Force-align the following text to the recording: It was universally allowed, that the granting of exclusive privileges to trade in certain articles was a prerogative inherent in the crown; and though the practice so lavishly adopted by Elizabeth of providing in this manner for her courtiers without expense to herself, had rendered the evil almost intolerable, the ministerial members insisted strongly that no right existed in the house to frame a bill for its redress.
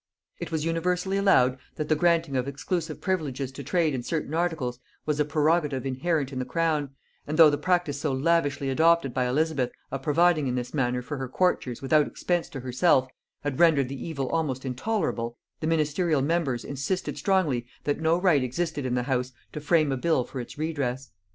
It 0.39 0.51
was 0.51 0.65
universally 0.65 1.15
allowed, 1.17 1.59
that 1.75 1.87
the 1.87 1.95
granting 1.95 2.35
of 2.35 2.47
exclusive 2.47 3.01
privileges 3.01 3.51
to 3.51 3.63
trade 3.63 3.93
in 3.93 4.01
certain 4.01 4.33
articles 4.33 4.79
was 5.05 5.19
a 5.19 5.25
prerogative 5.25 5.85
inherent 5.85 6.33
in 6.33 6.39
the 6.39 6.43
crown; 6.43 6.95
and 7.27 7.37
though 7.37 7.51
the 7.51 7.57
practice 7.59 7.99
so 7.99 8.11
lavishly 8.11 8.71
adopted 8.71 9.13
by 9.13 9.27
Elizabeth 9.27 9.71
of 9.91 10.01
providing 10.01 10.47
in 10.47 10.55
this 10.55 10.73
manner 10.73 11.03
for 11.03 11.17
her 11.17 11.29
courtiers 11.29 11.83
without 11.83 12.07
expense 12.07 12.49
to 12.49 12.61
herself, 12.61 13.09
had 13.41 13.59
rendered 13.59 13.89
the 13.89 14.07
evil 14.07 14.27
almost 14.29 14.65
intolerable, 14.65 15.37
the 15.59 15.67
ministerial 15.67 16.23
members 16.23 16.65
insisted 16.65 17.15
strongly 17.15 17.67
that 17.83 17.99
no 18.01 18.19
right 18.19 18.43
existed 18.43 18.87
in 18.87 18.95
the 18.95 19.03
house 19.03 19.33
to 19.53 19.61
frame 19.61 19.91
a 19.91 19.97
bill 19.97 20.23
for 20.23 20.39
its 20.41 20.57
redress. 20.57 21.11